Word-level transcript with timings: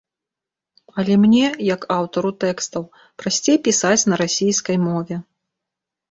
Але 1.01 1.17
мне, 1.25 1.41
як 1.75 1.83
аўтару 1.95 2.31
тэкстаў, 2.43 2.83
прасцей 3.23 3.57
пісаць 3.67 3.99
на 4.13 4.19
расійскай 4.23 4.77
мове. 4.87 5.15